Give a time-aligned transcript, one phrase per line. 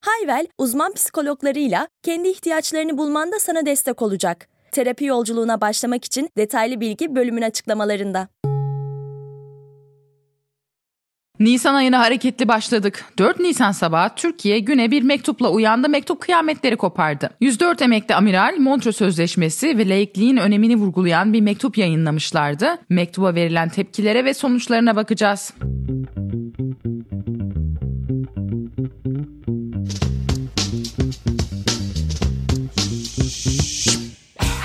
[0.00, 4.48] Hayvel, uzman psikologlarıyla kendi ihtiyaçlarını bulmanda sana destek olacak.
[4.72, 8.28] Terapi yolculuğuna başlamak için detaylı bilgi bölümün açıklamalarında.
[11.40, 13.04] Nisan ayına hareketli başladık.
[13.18, 15.88] 4 Nisan sabahı Türkiye güne bir mektupla uyandı.
[15.88, 17.30] Mektup kıyametleri kopardı.
[17.40, 22.78] 104 emekli amiral Montreux Sözleşmesi ve laikliğin önemini vurgulayan bir mektup yayınlamışlardı.
[22.88, 25.52] Mektuba verilen tepkilere ve sonuçlarına bakacağız.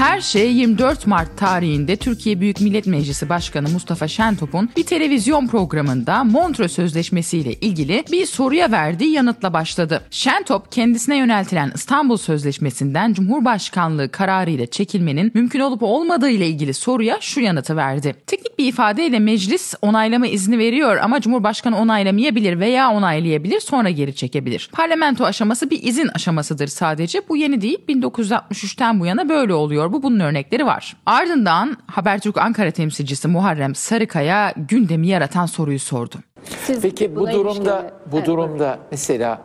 [0.03, 6.23] Her şey 24 Mart tarihinde Türkiye Büyük Millet Meclisi Başkanı Mustafa Şentop'un bir televizyon programında
[6.23, 10.01] Montreux Sözleşmesi ile ilgili bir soruya verdiği yanıtla başladı.
[10.11, 17.17] Şentop kendisine yöneltilen İstanbul Sözleşmesi'nden Cumhurbaşkanlığı kararı ile çekilmenin mümkün olup olmadığı ile ilgili soruya
[17.21, 18.15] şu yanıtı verdi.
[18.27, 24.69] Teknik bir ifadeyle meclis onaylama izni veriyor ama Cumhurbaşkanı onaylamayabilir veya onaylayabilir sonra geri çekebilir.
[24.73, 27.21] Parlamento aşaması bir izin aşamasıdır sadece.
[27.29, 30.03] Bu yeni değil 1963'ten bu yana böyle oluyor bu.
[30.03, 30.97] Bunun örnekleri var.
[31.05, 36.15] Ardından Habertürk Ankara temsilcisi Muharrem Sarıkaya gündemi yaratan soruyu sordu.
[36.63, 39.41] Siz Peki bu durumda ilişkin- bu Evet, durumda mesela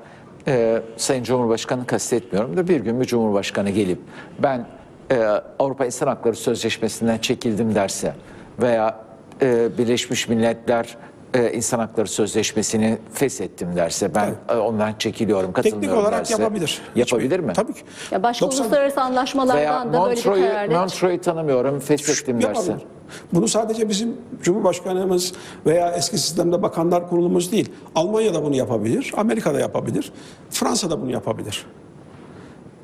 [0.48, 3.98] e, Sayın Cumhurbaşkanı kastetmiyorum da bir gün bir Cumhurbaşkanı gelip
[4.38, 4.66] ben
[5.10, 5.16] e,
[5.58, 8.14] Avrupa İnsan Hakları Sözleşmesi'nden çekildim derse
[8.62, 9.00] veya
[9.42, 10.96] e, Birleşmiş Milletler
[11.34, 16.80] e, İnsan Hakları Sözleşmesi'ni feshettim derse ben e, ondan çekiliyorum katılmıyorum Teknik olarak derse yapabilir.
[16.94, 17.52] yapabilir Hiçbir- mi?
[17.52, 17.80] Tabii ki.
[18.10, 22.70] Ya başka 90 uluslararası Veya anlaşmalardan da böyle bir Montreux'u karar Montreux'u tanımıyorum feshettim derse.
[22.70, 22.86] Yapabilir.
[23.32, 25.32] Bunu sadece bizim Cumhurbaşkanımız
[25.66, 27.72] veya eski sistemde bakanlar kurulumuz değil.
[27.94, 30.12] Almanya da bunu yapabilir, Amerika da yapabilir,
[30.50, 31.66] Fransa da bunu yapabilir.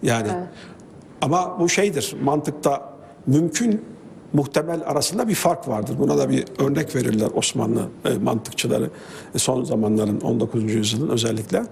[0.02, 0.28] Yani
[1.22, 2.82] ama bu şeydir mantıkta
[3.26, 3.84] mümkün
[4.34, 5.96] muhtemel arasında bir fark vardır.
[5.98, 8.90] Buna da bir örnek verirler Osmanlı e, mantıkçıları
[9.34, 10.74] e, son zamanların 19.
[10.74, 11.62] yüzyılın özellikle.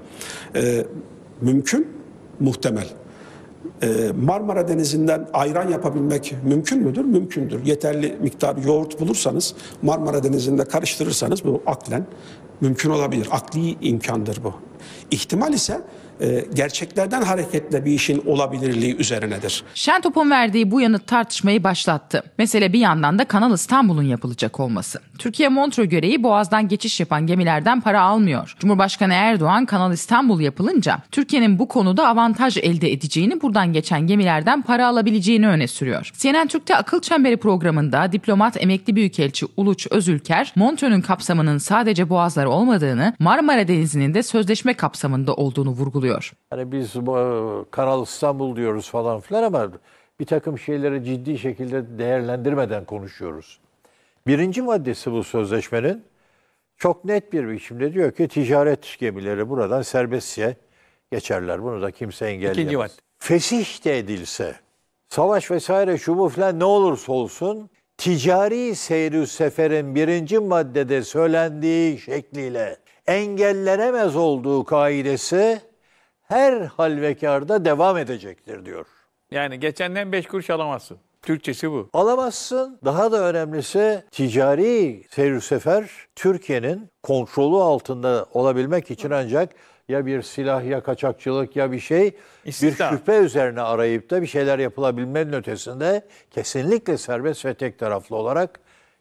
[0.55, 0.87] E,
[1.41, 1.89] mümkün
[2.41, 2.87] muhtemel.
[3.83, 7.05] Ee, Marmara Denizi'nden ayran yapabilmek mümkün müdür?
[7.05, 7.67] Mümkündür.
[7.67, 12.07] Yeterli miktar yoğurt bulursanız Marmara Denizi'nde karıştırırsanız bu aklen
[12.61, 13.29] mümkün olabilir.
[13.31, 14.55] Akli imkandır bu.
[15.11, 15.79] İhtimal ise e,
[16.55, 19.65] gerçeklerden hareketle bir işin olabilirliği üzerinedir.
[19.75, 22.23] Şentop'un verdiği bu yanıt tartışmayı başlattı.
[22.39, 25.01] Mesele bir yandan da Kanal İstanbul'un yapılacak olması.
[25.19, 28.57] Türkiye Montreux göreği Boğaz'dan geçiş yapan gemilerden para almıyor.
[28.59, 34.87] Cumhurbaşkanı Erdoğan Kanal İstanbul yapılınca Türkiye'nin bu konuda avantaj elde edeceğini, buradan geçen gemilerden para
[34.87, 36.11] alabileceğini öne sürüyor.
[36.19, 43.15] CNN Türk'te Akıl Çemberi programında diplomat emekli büyükelçi Uluç Özülker, Montreux'un kapsamının sadece boğazlar olmadığını,
[43.19, 45.73] Marmara Denizi'nin de sözleşme kapsamında olduğunu
[46.03, 46.33] vurguluyor.
[46.51, 49.73] Hani biz bu, Kanal İstanbul diyoruz falan filan ama
[50.21, 53.61] bir takım şeyleri ciddi şekilde değerlendirmeden konuşuyoruz.
[54.27, 56.05] Birinci maddesi bu sözleşmenin
[56.77, 60.57] çok net bir biçimde diyor ki ticaret gemileri buradan serbestçe
[61.13, 61.63] geçerler.
[61.63, 62.59] Bunu da kimse engelleyemez.
[62.59, 62.93] İkinci madde.
[63.19, 64.55] Fesih de edilse,
[65.09, 72.77] savaş vesaire şu bu filan ne olursa olsun ticari seyri seferin birinci maddede söylendiği şekliyle
[73.07, 75.61] engellenemez olduğu kaidesi
[76.33, 78.87] her halvekarda devam edecektir diyor.
[79.31, 80.99] Yani geçenden 5 kuruş alamazsın.
[81.23, 81.91] Türkçesi bu.
[81.93, 82.79] Alamazsın.
[82.85, 89.55] Daha da önemlisi ticari seyir sefer Türkiye'nin kontrolü altında olabilmek için ancak
[89.89, 92.93] ya bir silah ya kaçakçılık ya bir şey İstisna.
[92.93, 98.61] bir şüphe üzerine arayıp da bir şeyler yapılabilmenin ötesinde kesinlikle serbest ve tek taraflı olarak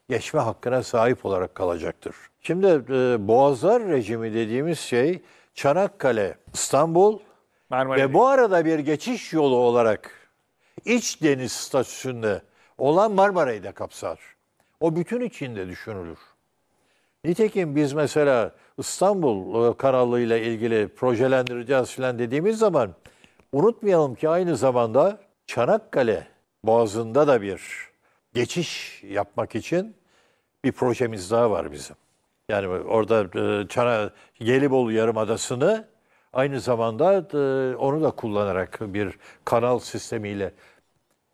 [0.10, 2.16] geçme hakkına sahip olarak kalacaktır.
[2.42, 5.22] Şimdi e, Boğazlar rejimi dediğimiz şey
[5.54, 7.20] Çanakkale, İstanbul
[7.70, 10.30] Marmara ve bu arada bir geçiş yolu olarak
[10.86, 12.42] iç deniz statüsünde
[12.78, 14.20] olan Marmara'yı da kapsar.
[14.80, 16.20] O bütün içinde düşünülür.
[17.24, 22.96] Nitekim biz mesela İstanbul e, kanalıyla ilgili projelendireceğiz filan dediğimiz zaman
[23.52, 26.28] unutmayalım ki aynı zamanda Çanakkale
[26.64, 27.62] Boğazı'nda da bir
[28.34, 29.96] geçiş yapmak için
[30.64, 31.96] bir projemiz daha var bizim.
[32.52, 34.10] Yani orada e, Çana,
[34.40, 35.88] Gelibolu Yarımadası'nı
[36.34, 40.54] aynı zamanda e, onu da kullanarak bir kanal sistemiyle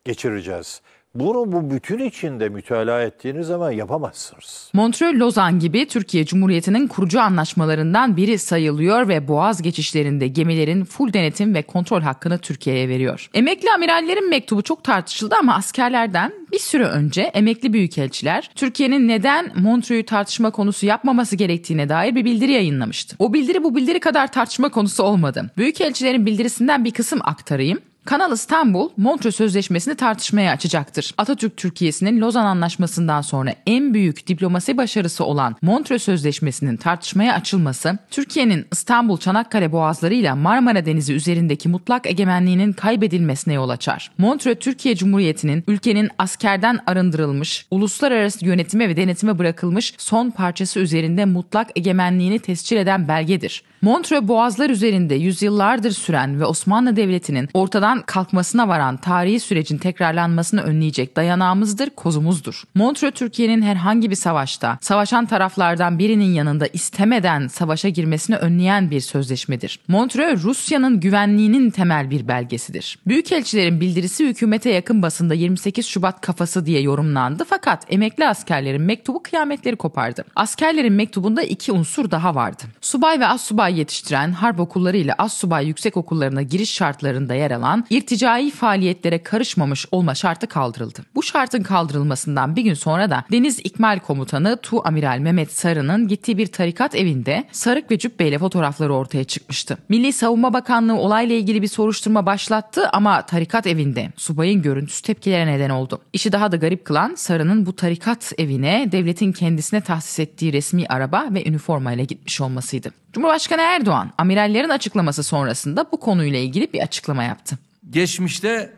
[0.05, 0.81] geçireceğiz.
[1.19, 4.71] Bunu bu bütün içinde mütalaa ettiğiniz zaman yapamazsınız.
[4.73, 11.61] Montreux-Lozan gibi Türkiye Cumhuriyeti'nin kurucu anlaşmalarından biri sayılıyor ve boğaz geçişlerinde gemilerin full denetim ve
[11.61, 13.29] kontrol hakkını Türkiye'ye veriyor.
[13.33, 20.05] Emekli amirallerin mektubu çok tartışıldı ama askerlerden bir süre önce emekli büyükelçiler Türkiye'nin neden Montreux'u
[20.05, 23.15] tartışma konusu yapmaması gerektiğine dair bir bildiri yayınlamıştı.
[23.19, 25.51] O bildiri bu bildiri kadar tartışma konusu olmadı.
[25.57, 27.79] Büyükelçilerin bildirisinden bir kısım aktarayım.
[28.07, 31.13] Kanal İstanbul, Montreux Sözleşmesi'ni tartışmaya açacaktır.
[31.17, 38.65] Atatürk Türkiye'sinin Lozan Anlaşması'ndan sonra en büyük diplomasi başarısı olan Montreux Sözleşmesi'nin tartışmaya açılması, Türkiye'nin
[38.71, 44.11] İstanbul Çanakkale boğazları ile Marmara Denizi üzerindeki mutlak egemenliğinin kaybedilmesine yol açar.
[44.17, 51.67] Montreux Türkiye Cumhuriyeti'nin ülkenin askerden arındırılmış, uluslararası yönetime ve denetime bırakılmış son parçası üzerinde mutlak
[51.75, 53.63] egemenliğini tescil eden belgedir.
[53.81, 61.15] Montreux boğazlar üzerinde yüzyıllardır süren ve Osmanlı Devleti'nin ortadan kalkmasına varan tarihi sürecin tekrarlanmasını önleyecek
[61.15, 62.63] dayanağımızdır, kozumuzdur.
[62.75, 69.79] Montreux Türkiye'nin herhangi bir savaşta savaşan taraflardan birinin yanında istemeden savaşa girmesini önleyen bir sözleşmedir.
[69.87, 72.99] Montreux Rusya'nın güvenliğinin temel bir belgesidir.
[73.07, 79.75] Büyükelçilerin bildirisi hükümete yakın basında 28 Şubat kafası diye yorumlandı fakat emekli askerlerin mektubu kıyametleri
[79.75, 80.25] kopardı.
[80.35, 82.63] Askerlerin mektubunda iki unsur daha vardı.
[82.81, 88.51] Subay ve assubay yetiştiren harp okulları ile assubay yüksek okullarına giriş şartlarında yer alan irticai
[88.51, 90.99] faaliyetlere karışmamış olma şartı kaldırıldı.
[91.15, 96.37] Bu şartın kaldırılmasından bir gün sonra da Deniz İkmal Komutanı Tu Amiral Mehmet Sarı'nın gittiği
[96.37, 99.77] bir tarikat evinde sarık ve cübbeyle fotoğrafları ortaya çıkmıştı.
[99.89, 105.69] Milli Savunma Bakanlığı olayla ilgili bir soruşturma başlattı ama tarikat evinde subayın görüntüsü tepkilere neden
[105.69, 106.01] oldu.
[106.13, 111.25] İşi daha da garip kılan Sarı'nın bu tarikat evine devletin kendisine tahsis ettiği resmi araba
[111.31, 112.91] ve üniformayla gitmiş olmasıydı.
[113.17, 117.57] Cumhurbaşkanı Erdoğan amirallerin açıklaması sonrasında bu konuyla ilgili bir açıklama yaptı.
[117.89, 118.73] Geçmişte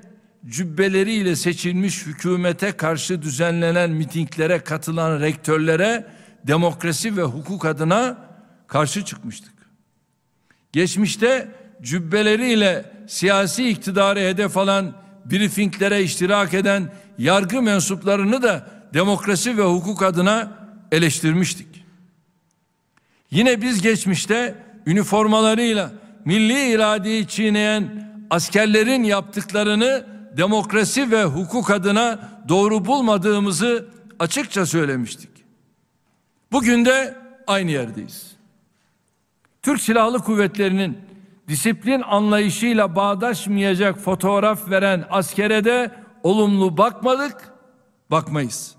[0.45, 6.07] cübbeleriyle seçilmiş hükümete karşı düzenlenen mitinglere katılan rektörlere
[6.47, 8.18] demokrasi ve hukuk adına
[8.68, 9.53] karşı çıkmıştık.
[10.71, 11.51] Geçmişte
[11.81, 14.94] cübbeleriyle siyasi iktidarı hedef alan
[15.25, 20.51] briefinglere iştirak eden yargı mensuplarını da demokrasi ve hukuk adına
[20.92, 21.69] eleştirmiştik.
[23.31, 25.91] Yine biz geçmişte üniformalarıyla
[26.25, 30.05] milli iradeyi çiğneyen askerlerin yaptıklarını
[30.37, 33.87] demokrasi ve hukuk adına doğru bulmadığımızı
[34.19, 35.29] açıkça söylemiştik.
[36.51, 37.15] Bugün de
[37.47, 38.35] aynı yerdeyiz.
[39.61, 40.97] Türk Silahlı Kuvvetleri'nin
[41.47, 45.91] disiplin anlayışıyla bağdaşmayacak fotoğraf veren askere de
[46.23, 47.53] olumlu bakmadık,
[48.11, 48.75] bakmayız.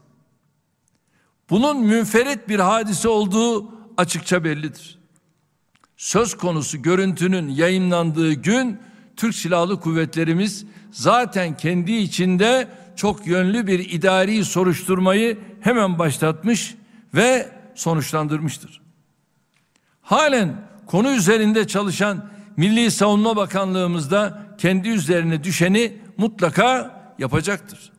[1.51, 4.99] Bunun münferit bir hadise olduğu açıkça bellidir.
[5.97, 8.79] Söz konusu görüntünün yayınlandığı gün
[9.17, 16.75] Türk Silahlı Kuvvetlerimiz zaten kendi içinde çok yönlü bir idari soruşturmayı hemen başlatmış
[17.15, 18.81] ve sonuçlandırmıştır.
[20.03, 20.57] Halen
[20.87, 27.93] konu üzerinde çalışan Milli Savunma Bakanlığımız da kendi üzerine düşeni mutlaka yapacaktır.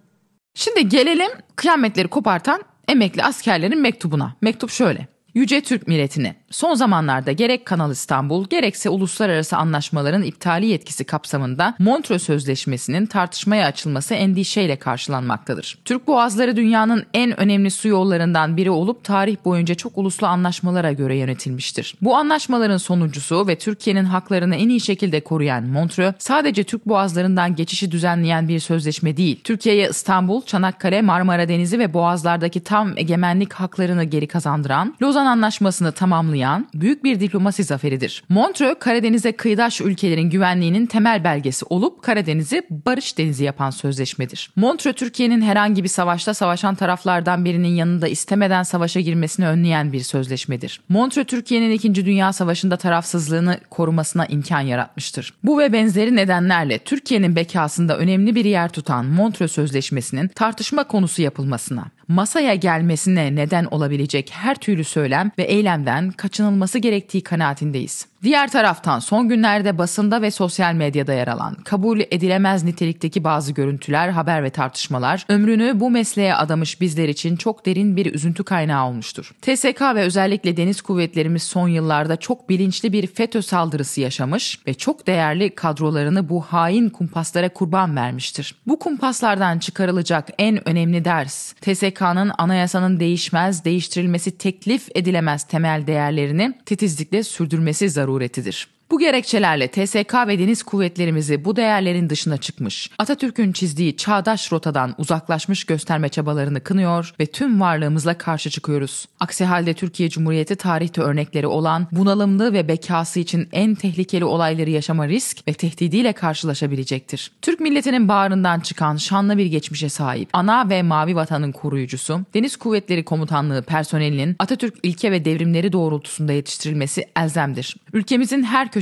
[0.54, 4.36] Şimdi gelelim kıyametleri kopartan emekli askerlerin mektubuna.
[4.42, 5.11] Mektup şöyle.
[5.34, 12.24] Yüce Türk milletini son zamanlarda gerek Kanal İstanbul gerekse uluslararası anlaşmaların iptali yetkisi kapsamında Montreux
[12.24, 15.78] Sözleşmesi'nin tartışmaya açılması endişeyle karşılanmaktadır.
[15.86, 21.18] Türk Boğazları dünyanın en önemli su yollarından biri olup tarih boyunca çok uluslu anlaşmalara göre
[21.18, 21.96] yönetilmiştir.
[22.02, 27.92] Bu anlaşmaların sonuncusu ve Türkiye'nin haklarını en iyi şekilde koruyan Montreux sadece Türk boğazlarından geçişi
[27.92, 29.40] düzenleyen bir sözleşme değil.
[29.44, 36.41] Türkiye'ye İstanbul, Çanakkale, Marmara Denizi ve boğazlardaki tam egemenlik haklarını geri kazandıran, Lozan Anlaşması'nı tamamlayan
[36.74, 38.24] büyük bir diplomasi zaferidir.
[38.30, 44.52] Montreux, Karadeniz'e kıyıdaş ülkelerin güvenliğinin temel belgesi olup Karadeniz'i barış denizi yapan sözleşmedir.
[44.56, 50.82] Montreux, Türkiye'nin herhangi bir savaşta savaşan taraflardan birinin yanında istemeden savaşa girmesini önleyen bir sözleşmedir.
[50.90, 51.96] Montreux, Türkiye'nin 2.
[51.96, 55.34] Dünya Savaşı'nda tarafsızlığını korumasına imkan yaratmıştır.
[55.44, 61.86] Bu ve benzeri nedenlerle Türkiye'nin bekasında önemli bir yer tutan Montreux Sözleşmesi'nin tartışma konusu yapılmasına,
[62.12, 68.11] masaya gelmesine neden olabilecek her türlü söylem ve eylemden kaçınılması gerektiği kanaatindeyiz.
[68.24, 74.10] Diğer taraftan son günlerde basında ve sosyal medyada yer alan kabul edilemez nitelikteki bazı görüntüler,
[74.10, 79.32] haber ve tartışmalar ömrünü bu mesleğe adamış bizler için çok derin bir üzüntü kaynağı olmuştur.
[79.42, 85.08] TSK ve özellikle deniz kuvvetlerimiz son yıllarda çok bilinçli bir FETÖ saldırısı yaşamış ve çok
[85.08, 88.56] değerli kadrolarını bu hain kumpaslara kurban vermiştir.
[88.68, 97.24] Bu kumpaslardan çıkarılacak en önemli ders TSK'nın anayasanın değişmez, değiştirilmesi teklif edilemez temel değerlerini titizlikle
[97.24, 98.68] sürdürmesi zaruri zaruretidir.
[98.92, 105.64] Bu gerekçelerle TSK ve deniz kuvvetlerimizi bu değerlerin dışına çıkmış, Atatürk'ün çizdiği çağdaş rotadan uzaklaşmış
[105.64, 109.06] gösterme çabalarını kınıyor ve tüm varlığımızla karşı çıkıyoruz.
[109.20, 115.08] Aksi halde Türkiye Cumhuriyeti tarihte örnekleri olan bunalımlı ve bekası için en tehlikeli olayları yaşama
[115.08, 117.32] risk ve tehdidiyle karşılaşabilecektir.
[117.42, 123.06] Türk milletinin bağrından çıkan şanlı bir geçmişe sahip ana ve mavi vatanın koruyucusu, Deniz Kuvvetleri
[123.06, 127.76] Komutanlığı personelinin Atatürk ilke ve devrimleri doğrultusunda yetiştirilmesi elzemdir.
[127.94, 128.81] Ülkemizin her köşesinde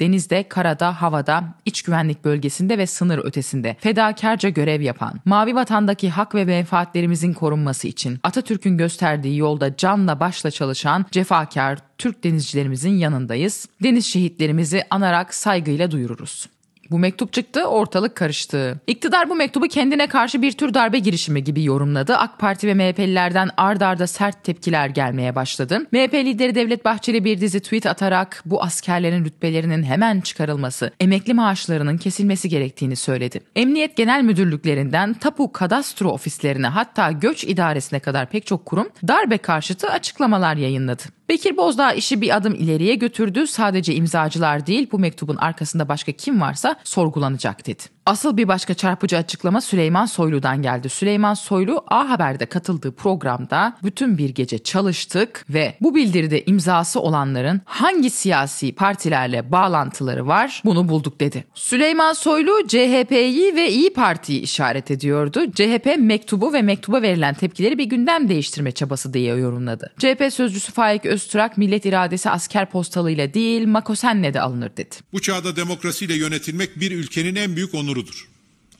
[0.00, 6.34] denizde, karada, havada, iç güvenlik bölgesinde ve sınır ötesinde fedakarca görev yapan, mavi vatandaki hak
[6.34, 13.68] ve menfaatlerimizin korunması için Atatürk'ün gösterdiği yolda canla başla çalışan cefakar Türk denizcilerimizin yanındayız.
[13.82, 16.48] Deniz şehitlerimizi anarak saygıyla duyururuz.
[16.90, 18.80] Bu mektup çıktı, ortalık karıştı.
[18.86, 22.16] İktidar bu mektubu kendine karşı bir tür darbe girişimi gibi yorumladı.
[22.16, 25.78] AK Parti ve MHP'lilerden ard arda sert tepkiler gelmeye başladı.
[25.92, 31.98] MHP lideri Devlet Bahçeli bir dizi tweet atarak bu askerlerin rütbelerinin hemen çıkarılması, emekli maaşlarının
[31.98, 33.40] kesilmesi gerektiğini söyledi.
[33.56, 39.90] Emniyet Genel Müdürlüklerinden tapu kadastro ofislerine hatta göç idaresine kadar pek çok kurum darbe karşıtı
[39.90, 41.02] açıklamalar yayınladı.
[41.30, 43.46] Bekir Bozdağ işi bir adım ileriye götürdü.
[43.46, 47.82] Sadece imzacılar değil bu mektubun arkasında başka kim varsa sorgulanacak dedi.
[48.10, 50.88] Asıl bir başka çarpıcı açıklama Süleyman Soylu'dan geldi.
[50.88, 57.60] Süleyman Soylu A Haber'de katıldığı programda bütün bir gece çalıştık ve bu bildiride imzası olanların
[57.64, 61.44] hangi siyasi partilerle bağlantıları var bunu bulduk dedi.
[61.54, 65.52] Süleyman Soylu CHP'yi ve İyi Parti'yi işaret ediyordu.
[65.52, 69.92] CHP mektubu ve mektuba verilen tepkileri bir gündem değiştirme çabası diye yorumladı.
[69.98, 74.96] CHP sözcüsü Faik Öztürk millet iradesi asker postalıyla değil Makosen'le de alınır dedi.
[75.12, 78.28] Bu çağda demokrasiyle yönetilmek bir ülkenin en büyük onurudur.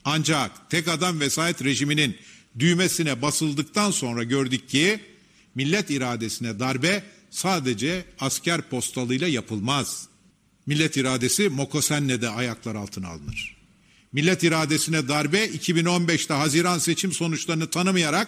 [0.05, 2.17] Ancak tek adam vesayet rejiminin
[2.59, 4.99] düğmesine basıldıktan sonra gördük ki
[5.55, 10.07] millet iradesine darbe sadece asker postalıyla yapılmaz.
[10.65, 13.57] Millet iradesi Mokosen'le de ayaklar altına alınır.
[14.13, 18.27] Millet iradesine darbe 2015'te Haziran seçim sonuçlarını tanımayarak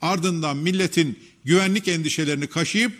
[0.00, 2.92] ardından milletin güvenlik endişelerini kaşıyıp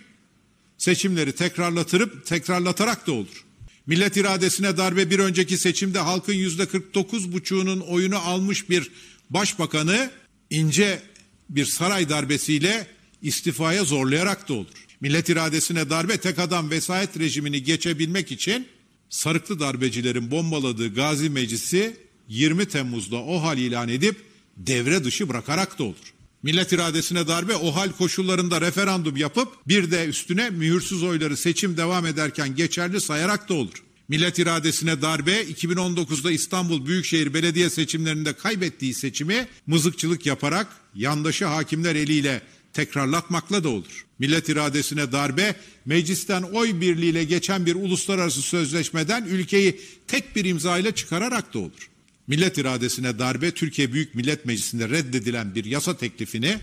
[0.79, 3.45] seçimleri tekrarlatırıp tekrarlatarak da olur.
[3.87, 8.91] Millet iradesine darbe bir önceki seçimde halkın yüzde 49 buçuğunun oyunu almış bir
[9.31, 10.11] başbakanı
[10.51, 11.03] ince
[11.51, 12.87] bir saray darbesiyle
[13.23, 14.87] istifaya zorlayarak da olur.
[15.01, 18.67] Millet iradesine darbe tek adam vesayet rejimini geçebilmek için
[19.11, 21.97] sarıklı darbecilerin bombaladığı Gazi Meclisi
[22.29, 24.17] 20 Temmuz'da o hal ilan edip
[24.57, 26.12] devre dışı bırakarak da olur.
[26.43, 32.07] Millet iradesine darbe o hal koşullarında referandum yapıp bir de üstüne mühürsüz oyları seçim devam
[32.07, 33.83] ederken geçerli sayarak da olur.
[34.09, 42.43] Millet iradesine darbe 2019'da İstanbul Büyükşehir Belediye seçimlerinde kaybettiği seçimi mızıkçılık yaparak yandaşı hakimler eliyle
[42.73, 44.07] tekrarlatmakla da olur.
[44.19, 45.55] Millet iradesine darbe
[45.87, 51.92] meclisten oy birliğiyle geçen bir uluslararası sözleşmeden ülkeyi tek bir imza ile çıkararak da olur.
[52.26, 56.59] Millet iradesine darbe Türkiye Büyük Millet Meclisi'nde reddedilen bir yasa teklifini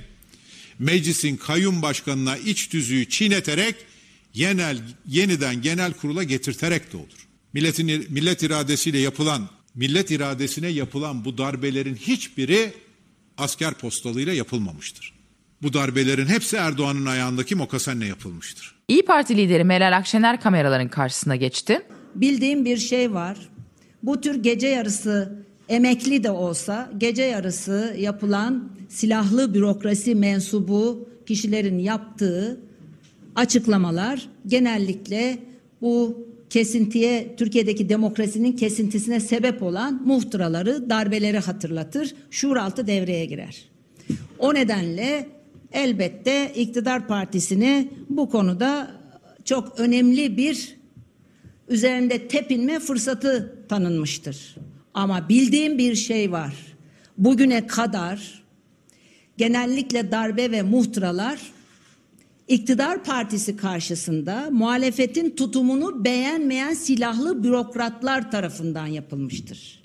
[0.80, 3.76] meclisin kayyum başkanına iç tüzüğü çiğneterek
[4.34, 7.28] yenel, yeniden genel kurula getirterek de olur.
[7.54, 12.74] Milletin millet iradesiyle yapılan millet iradesine yapılan bu darbelerin hiçbiri
[13.38, 15.14] asker postalıyla yapılmamıştır.
[15.62, 18.76] Bu darbelerin hepsi Erdoğan'ın ayağındaki mokasenle yapılmıştır.
[18.88, 21.82] İyi Parti lideri Meral Akşener kameraların karşısına geçti.
[22.16, 23.38] Bildiğim bir şey var.
[24.04, 32.60] Bu tür gece yarısı emekli de olsa gece yarısı yapılan silahlı bürokrasi mensubu kişilerin yaptığı
[33.36, 35.40] açıklamalar genellikle
[35.82, 42.16] bu kesintiye Türkiye'deki demokrasinin kesintisine sebep olan muhtıraları, darbeleri hatırlatır.
[42.32, 43.70] Şuuraltı devreye girer.
[44.40, 45.30] O nedenle
[45.72, 48.92] elbette iktidar partisini bu konuda
[49.46, 50.76] çok önemli bir
[51.68, 54.56] üzerinde tepinme fırsatı tanınmıştır.
[55.00, 56.54] Ama bildiğim bir şey var.
[57.18, 58.44] Bugüne kadar
[59.38, 61.40] genellikle darbe ve muhtıralar
[62.48, 69.84] iktidar partisi karşısında muhalefetin tutumunu beğenmeyen silahlı bürokratlar tarafından yapılmıştır.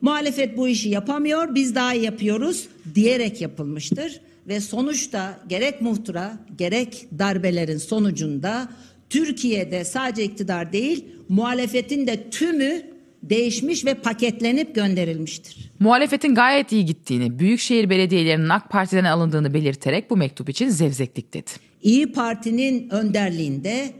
[0.00, 7.78] Muhalefet bu işi yapamıyor, biz daha yapıyoruz diyerek yapılmıştır ve sonuçta gerek muhtıra gerek darbelerin
[7.78, 8.68] sonucunda
[9.10, 15.70] Türkiye'de sadece iktidar değil, muhalefetin de tümü değişmiş ve paketlenip gönderilmiştir.
[15.80, 21.50] Muhalefetin gayet iyi gittiğini, büyükşehir belediyelerinin AK Parti'den alındığını belirterek bu mektup için zevzeklik dedi.
[21.82, 23.92] İyi Parti'nin önderliğinde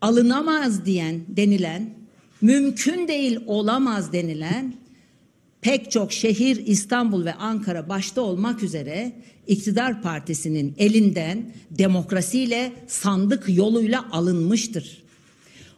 [0.00, 1.90] alınamaz diyen denilen,
[2.40, 4.74] mümkün değil olamaz denilen
[5.60, 9.12] pek çok şehir İstanbul ve Ankara başta olmak üzere
[9.46, 15.02] iktidar partisinin elinden demokrasiyle sandık yoluyla alınmıştır.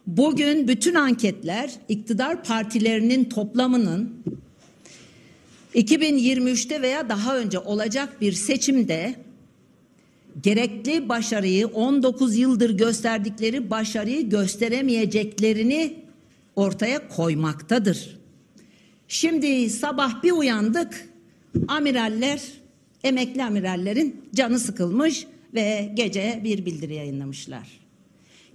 [0.07, 4.25] Bugün bütün anketler iktidar partilerinin toplamının
[5.75, 9.15] 2023'te veya daha önce olacak bir seçimde
[10.43, 15.97] gerekli başarıyı 19 yıldır gösterdikleri başarıyı gösteremeyeceklerini
[16.57, 18.19] ortaya koymaktadır.
[19.09, 21.09] Şimdi sabah bir uyandık
[21.69, 22.43] amiraller
[23.05, 27.84] emekli amirallerin canı sıkılmış ve gece bir bildiri yayınlamışlar.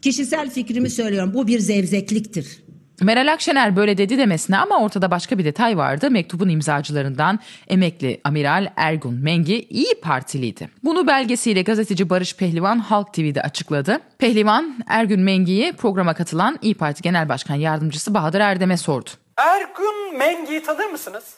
[0.01, 2.63] Kişisel fikrimi söylüyorum bu bir zevzekliktir.
[3.01, 6.11] Meral Akşener böyle dedi demesine ama ortada başka bir detay vardı.
[6.11, 10.69] Mektubun imzacılarından emekli amiral Ergun Mengi İyi Partiliydi.
[10.83, 13.99] Bunu belgesiyle gazeteci Barış Pehlivan Halk TV'de açıkladı.
[14.17, 19.09] Pehlivan Ergun Mengi'yi programa katılan İyi Parti Genel Başkan Yardımcısı Bahadır Erdem'e sordu.
[19.37, 21.35] Ergun Mengi'yi tanır mısınız?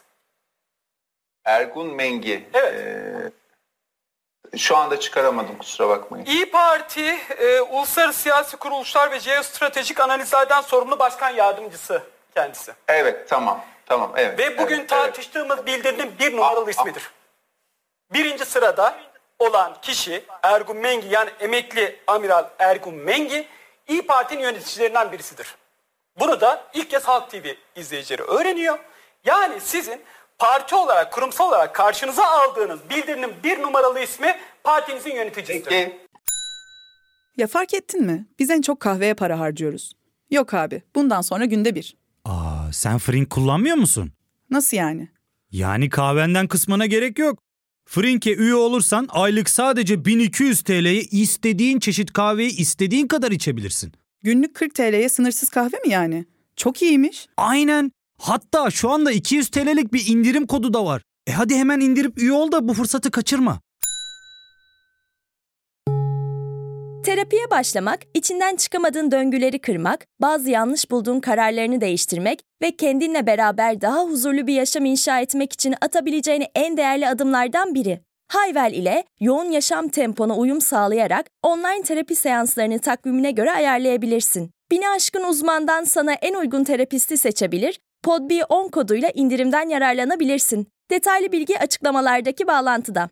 [1.46, 2.44] Ergun Mengi.
[2.54, 2.74] Evet.
[2.76, 3.41] Ee,
[4.58, 6.26] şu anda çıkaramadım kusura bakmayın.
[6.26, 12.04] İyi Parti e, uluslararası siyasi kuruluşlar ve jeostratejik analizlerden sorumlu başkan yardımcısı
[12.36, 12.74] kendisi.
[12.88, 13.62] Evet tamam.
[13.86, 14.40] Tamam evet.
[14.40, 17.12] Ve bugün evet, tartıştığımız bildirinin bir numaralı Ah, ismidir.
[18.14, 18.96] Birinci sırada
[19.40, 23.48] olan kişi Ergun Mengi yani emekli amiral Ergun Mengi
[23.88, 25.56] İyi Parti'nin yöneticilerinden birisidir.
[26.20, 28.80] Bunu da ilk kez Halk TV izleyicileri öğreniyor.
[29.26, 30.02] Yani sizin
[30.42, 35.70] parti olarak, kurumsal olarak karşınıza aldığınız bildirinin bir numaralı ismi partinizin yöneticisidir.
[35.70, 35.98] Peki.
[37.38, 38.28] Ya fark ettin mi?
[38.40, 39.94] Biz en çok kahveye para harcıyoruz.
[40.32, 41.98] Yok abi, bundan sonra günde bir.
[42.26, 44.12] Aa, sen Frink kullanmıyor musun?
[44.50, 45.10] Nasıl yani?
[45.52, 47.40] Yani kahvenden kısmına gerek yok.
[47.86, 53.94] Frink'e üye olursan aylık sadece 1200 TL'ye istediğin çeşit kahveyi istediğin kadar içebilirsin.
[54.24, 56.26] Günlük 40 TL'ye sınırsız kahve mi yani?
[56.56, 57.28] Çok iyiymiş.
[57.38, 57.92] Aynen.
[58.22, 61.02] Hatta şu anda 200 TL'lik bir indirim kodu da var.
[61.28, 63.60] E hadi hemen indirip üye ol da bu fırsatı kaçırma.
[67.06, 74.04] Terapiye başlamak, içinden çıkamadığın döngüleri kırmak, bazı yanlış bulduğun kararlarını değiştirmek ve kendinle beraber daha
[74.04, 78.02] huzurlu bir yaşam inşa etmek için atabileceğin en değerli adımlardan biri.
[78.28, 84.52] Hayvel ile yoğun yaşam tempona uyum sağlayarak online terapi seanslarını takvimine göre ayarlayabilirsin.
[84.72, 90.68] Bini aşkın uzmandan sana en uygun terapisti seçebilir, PodB10 koduyla indirimden yararlanabilirsin.
[90.92, 93.10] Detaylı bilgi açıklamalardaki bağlantıda.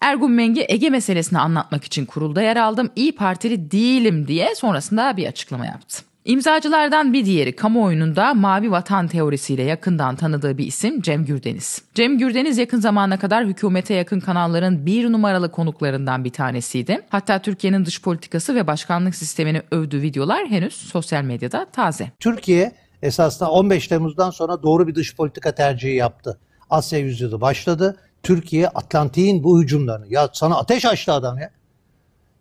[0.00, 2.90] Ergun Mengi Ege meselesini anlatmak için kurulda yer aldım.
[2.96, 6.11] İyi Partili değilim diye sonrasında bir açıklama yaptı.
[6.24, 11.82] İmzacılardan bir diğeri kamuoyunun mavi vatan teorisiyle yakından tanıdığı bir isim Cem Gürdeniz.
[11.94, 17.00] Cem Gürdeniz yakın zamana kadar hükümete yakın kanalların bir numaralı konuklarından bir tanesiydi.
[17.08, 22.10] Hatta Türkiye'nin dış politikası ve başkanlık sistemini övdüğü videolar henüz sosyal medyada taze.
[22.20, 26.38] Türkiye esasında 15 Temmuz'dan sonra doğru bir dış politika tercihi yaptı.
[26.70, 27.96] Asya yüzyılı başladı.
[28.22, 31.50] Türkiye Atlantik'in bu hücumlarını ya sana ateş açtı adam ya.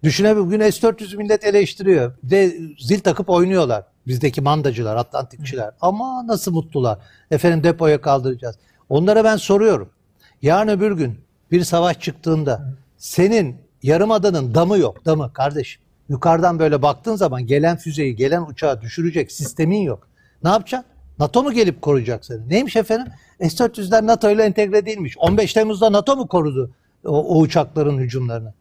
[0.04, 3.84] Düşünebiliyor bugün S-400 millet eleştiriyor ve zil takıp oynuyorlar.
[4.08, 5.72] Bizdeki mandacılar, Atlantikçiler.
[5.82, 7.00] Ama nasıl mutlular.
[7.32, 8.56] Efendim depoya kaldıracağız.
[8.90, 9.90] Onlara ben soruyorum.
[10.42, 11.20] Yarın öbür gün
[11.52, 15.06] bir savaş çıktığında senin yarımadanın damı yok.
[15.06, 15.82] Damı kardeşim.
[16.10, 20.08] Yukarıdan böyle baktığın zaman gelen füzeyi, gelen uçağı düşürecek sistemin yok.
[20.44, 20.92] Ne yapacaksın?
[21.20, 22.50] NATO mu gelip koruyacak seni?
[22.50, 23.14] Neymiş efendim?
[23.40, 25.18] S-400'ler NATO ile entegre değilmiş.
[25.18, 26.72] 15 Temmuz'da NATO mu korudu
[27.06, 28.54] o, o uçakların hücumlarını?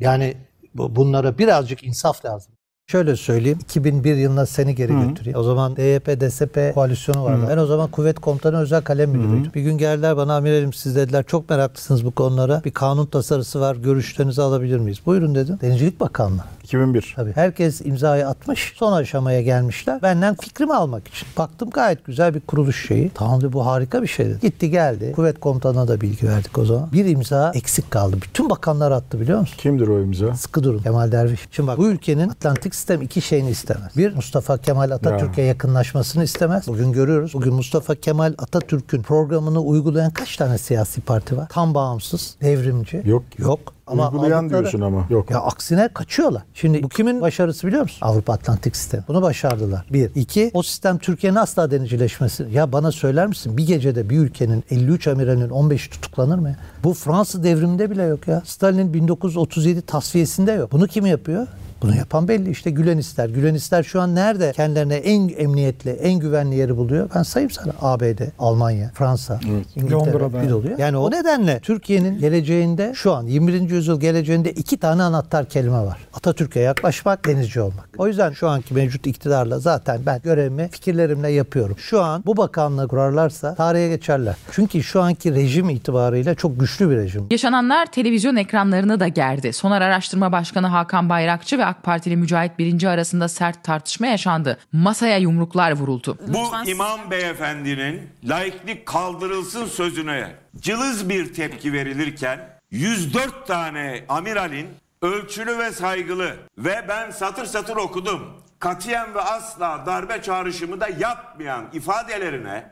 [0.00, 0.34] Yani
[0.78, 2.55] bunlara birazcık insaf lazım.
[2.90, 3.58] Şöyle söyleyeyim.
[3.62, 5.08] 2001 yılına seni geri Hı.
[5.08, 5.38] götüreyim.
[5.38, 7.42] O zaman DYP, DSP koalisyonu vardı.
[7.44, 7.48] Hı.
[7.48, 9.50] Ben o zaman kuvvet komutanı özel kalem müdürüydüm.
[9.54, 12.62] Bir gün geldiler bana amiralim siz dediler çok meraklısınız bu konulara.
[12.64, 13.76] Bir kanun tasarısı var.
[13.76, 14.98] Görüşlerinizi alabilir miyiz?
[15.06, 15.58] Buyurun dedim.
[15.62, 16.44] Denizcilik Bakanlığı.
[16.64, 17.12] 2001.
[17.16, 17.32] Tabii.
[17.34, 18.72] Herkes imzayı atmış.
[18.76, 20.02] Son aşamaya gelmişler.
[20.02, 21.28] Benden fikrimi almak için.
[21.38, 23.10] Baktım gayet güzel bir kuruluş şeyi.
[23.14, 24.38] Tamam dedi bu harika bir şey dedi.
[24.42, 25.12] Gitti geldi.
[25.16, 26.92] Kuvvet komutanına da bilgi verdik o zaman.
[26.92, 28.16] Bir imza eksik kaldı.
[28.22, 29.54] Bütün bakanlar attı biliyor musun?
[29.58, 30.34] Kimdir o imza?
[30.34, 30.78] Sıkı durun.
[30.78, 31.40] Kemal Derviş.
[31.50, 33.96] Şimdi bak bu ülkenin Atlantik sistem iki şeyini istemez.
[33.96, 35.48] Bir Mustafa Kemal Atatürk'e ya.
[35.48, 36.66] yakınlaşmasını istemez.
[36.66, 37.34] Bugün görüyoruz.
[37.34, 41.48] Bugün Mustafa Kemal Atatürk'ün programını uygulayan kaç tane siyasi parti var?
[41.48, 43.02] Tam bağımsız, devrimci.
[43.04, 43.22] Yok.
[43.38, 43.60] Yok.
[43.86, 45.06] Ama Uygulayan aldıkları, diyorsun ama.
[45.10, 45.30] Yok.
[45.30, 46.42] Ya aksine kaçıyorlar.
[46.54, 47.98] Şimdi bu kimin başarısı biliyor musun?
[48.06, 49.04] Avrupa Atlantik Sistemi.
[49.08, 49.86] Bunu başardılar.
[49.92, 50.10] Bir.
[50.14, 52.46] iki O sistem Türkiye'nin asla denizcileşmesi.
[52.52, 56.48] Ya bana söyler misin bir gecede bir ülkenin 53 amiralinin 15 tutuklanır mı?
[56.48, 56.56] Ya?
[56.84, 58.42] Bu Fransız devriminde bile yok ya.
[58.44, 60.72] Stalin'in 1937 tasfiyesinde yok.
[60.72, 61.46] Bunu kim yapıyor?
[61.86, 63.28] Bunu yapan belli işte Gülenistler.
[63.28, 67.10] Gülenistler şu an nerede kendilerine en emniyetli, en güvenli yeri buluyor?
[67.14, 67.72] Ben sayayım sana.
[67.82, 69.66] ABD, Almanya, Fransa, evet.
[69.76, 70.78] İngiltere bir oluyor.
[70.78, 73.70] Yani o nedenle Türkiye'nin geleceğinde şu an 21.
[73.70, 75.98] yüzyıl geleceğinde iki tane anahtar kelime var.
[76.14, 77.88] Atatürk'e yaklaşmak, denizci olmak.
[77.98, 81.76] O yüzden şu anki mevcut iktidarla zaten ben görevimi fikirlerimle yapıyorum.
[81.78, 84.34] Şu an bu bakanlığı kurarlarsa tarihe geçerler.
[84.50, 87.26] Çünkü şu anki rejim itibarıyla çok güçlü bir rejim.
[87.30, 89.52] Yaşananlar televizyon ekranlarını da gerdi.
[89.52, 94.58] Sonar Araştırma Başkanı Hakan Bayrakçı ve AK AK Partili Mücahit Birinci arasında sert tartışma yaşandı.
[94.72, 96.18] Masaya yumruklar vuruldu.
[96.28, 104.68] Bu imam beyefendinin laiklik kaldırılsın sözüne cılız bir tepki verilirken 104 tane amiralin
[105.02, 108.22] ölçülü ve saygılı ve ben satır satır okudum.
[108.58, 112.70] Katiyen ve asla darbe çağrışımı da yapmayan ifadelerine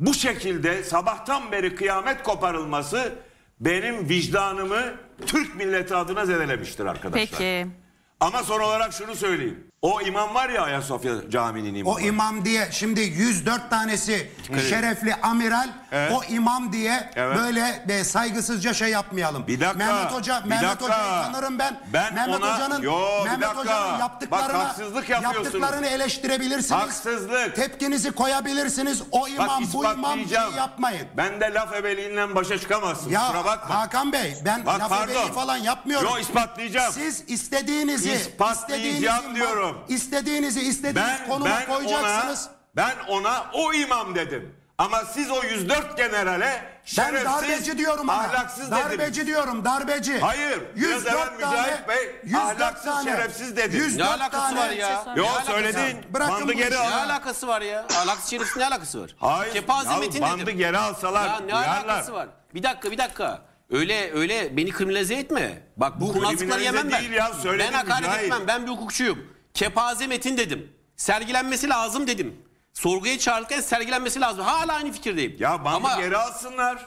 [0.00, 3.12] bu şekilde sabahtan beri kıyamet koparılması
[3.60, 4.82] benim vicdanımı
[5.26, 7.38] Türk milleti adına zedelemiştir arkadaşlar.
[7.38, 7.81] Peki.
[8.22, 9.71] Ama son olarak şunu söyleyeyim.
[9.82, 11.96] O imam var ya Ayasofya Camii'nin imamı.
[11.96, 14.68] O imam diye şimdi 104 tanesi Evet.
[14.68, 16.12] şerefli amiral Evet.
[16.12, 17.36] o imam diye Evet.
[17.38, 19.46] böyle e, saygısızca şey yapmayalım.
[19.46, 20.84] Bir dakika, Mehmet Hoca bir Mehmet dakika.
[20.84, 21.80] Hoca'yı tanırım ben.
[21.92, 23.48] Ben Mehmet ona- Hoca'nın Yo, Mehmet.
[23.56, 25.44] Hoca'nın Bak, yaptıklarına haksızlık yapıyorsunuz.
[25.44, 26.70] yaptıklarını eleştirebilirsiniz.
[26.70, 27.56] Haksızlık.
[27.56, 29.02] Tepkinizi koyabilirsiniz.
[29.10, 31.06] O imam Bak bu imam şeyi yapmayın.
[31.16, 33.10] Ben de laf ebeliğinden başa çıkamazsın.
[33.10, 33.74] Ya Kusura bakma.
[33.80, 35.12] Hakan Bey ben Bak, laf pardon.
[35.12, 36.08] ebeliği falan yapmıyorum.
[36.12, 36.92] Yo, ispatlayacağım.
[36.92, 39.71] Siz istediğinizi İspatlayacağım istediğinizi- diyorum.
[39.88, 42.48] İstediğinizi istediğiniz Ben, konuma ben koyacaksınız.
[42.48, 44.54] ona ben ona o imam dedim.
[44.78, 49.26] Ama siz o 104 generale Ben şerefsiz, darbeci diyorum ahlaksız darbeci dediniz.
[49.26, 50.18] diyorum, darbeci.
[50.18, 50.60] Hayır.
[50.76, 53.76] Biraz 104 evvel Mücahit Bey 104 ahlaksız tane, şerefsiz dedi.
[53.76, 55.04] 104 Ne alakası tane- var ya?
[55.16, 55.80] Yo Ne alakası söyledin.
[55.98, 56.12] var?
[56.14, 56.88] Bırakın bandı geri al.
[56.88, 57.86] Ne alakası var ya?
[57.96, 59.14] Ahlaksız şerefsiz ne alakası var?
[59.18, 59.52] Hayır.
[59.52, 60.58] Kepaze ya metin bandı dedim.
[60.58, 61.84] geri alsalar Ya ne duyarlar.
[61.84, 62.28] alakası var?
[62.54, 63.42] Bir dakika bir dakika.
[63.70, 65.62] Öyle öyle beni kriminalize etme.
[65.76, 67.00] Bak bu, kurnazlıkları yemem ben.
[67.00, 68.22] değil ya, ben hakaret Mücahit.
[68.24, 68.40] etmem.
[68.46, 69.31] Ben bir hukukçuyum.
[69.54, 70.72] Kepaze metin dedim.
[70.96, 72.36] Sergilenmesi lazım dedim.
[72.72, 74.44] Sorguya çağrılırken sergilenmesi lazım.
[74.44, 75.36] Hala aynı fikirdeyim.
[75.38, 76.86] Ya bandı Ama geri alsınlar.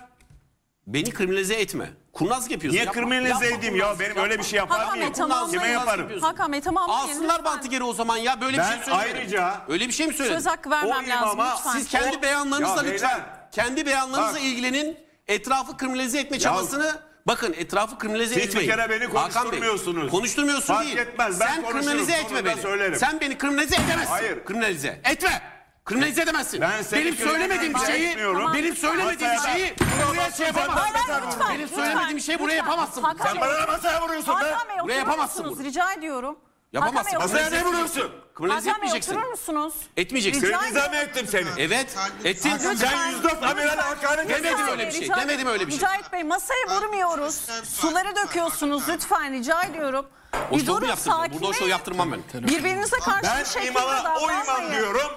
[0.87, 1.89] beni kriminalize etme.
[2.13, 2.75] Kurnazlık yapıyorsun.
[2.75, 3.01] Niye Yapma.
[3.01, 3.99] kriminalize Yapma edeyim ya?
[3.99, 4.37] Benim öyle yapma.
[4.37, 5.13] bir şey yapar Hakan mıyım?
[5.13, 5.51] Tamamlayın.
[5.59, 6.21] Kime yaparım?
[6.21, 7.09] Hakan Bey tamamlayın.
[7.09, 8.41] Alsınlar bantı geri o zaman ya.
[8.41, 9.17] Böyle bir Ben şey söylemedim.
[9.17, 10.37] ayrıca- Öyle bir şey mi söyledim?
[10.37, 11.71] Söz hakkı vermem O lazım lütfen.
[11.71, 13.09] Siz kendi O- beyanlarınızla Ya lütfen.
[13.17, 13.51] beyler.
[13.51, 14.43] Kendi beyanlarınızla Bak.
[14.43, 14.97] ilgilenin.
[15.27, 18.69] Etrafı kriminalize etme çabasını bakın etrafı kriminalize Siz bir etmeyin.
[18.71, 20.11] kere beni Hakan Bey, konuşturmuyorsunuz.
[20.11, 20.97] konuşturmuyorsun Fark değil.
[20.97, 22.61] etmez, ben Sen kriminalize etme beni.
[22.61, 22.95] söylerim.
[22.99, 24.05] Sen beni kriminalize edemezsin.
[24.11, 24.45] Hayır.
[24.45, 25.01] Kriminalize.
[25.03, 25.41] Etme.
[25.85, 26.61] Kriminalize edemezsin.
[26.61, 28.53] Ben seni benim söylemediğim kriminalize şeyi, etmiyorum.
[28.53, 29.73] benim söylemediğim Masaya- şeyi
[30.09, 30.79] buraya şey yapamazsın.
[30.81, 33.01] Hayır, hayır, lütfen, Benim lütfen, söylemediğim şeyi buraya yapamazsın.
[33.23, 34.55] Sen bana masaya vuruyorsun be.
[34.83, 35.63] Buraya yapamazsın.
[35.63, 36.37] Rica ediyorum.
[36.75, 37.11] Yapamazsın.
[37.11, 38.11] Hakan Bey, Masaya ne vuruyorsun?
[38.39, 39.15] Hakan Bey etmeyeceksin.
[39.15, 39.73] oturur musunuz?
[39.97, 40.41] Etmeyeceksin.
[40.47, 40.93] Rica ediyorum.
[40.93, 41.47] ettim seni?
[41.57, 41.95] Evet.
[42.23, 42.57] Ettin.
[42.57, 45.07] Sen 104 amirale hakaret Demedim öyle bir şey.
[45.07, 45.77] Rica- Demedim öyle bir şey.
[45.79, 47.41] Mücahit Bey masaya vurmuyoruz.
[47.63, 50.05] Suları döküyorsunuz lütfen rica ediyorum.
[50.51, 51.17] O Bir şovu durun yaptırdım.
[51.33, 52.47] Burada o şovu yaptırmam ben.
[52.47, 53.87] Birbirinize karşı bir Ben şekilde imama
[54.19, 54.71] o imam davranmayın.
[54.71, 55.11] diyorum.